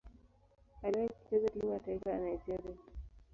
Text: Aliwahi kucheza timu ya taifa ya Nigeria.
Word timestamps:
Aliwahi 0.83 1.09
kucheza 1.13 1.49
timu 1.49 1.71
ya 1.71 1.79
taifa 1.79 2.09
ya 2.09 2.17
Nigeria. 2.17 2.75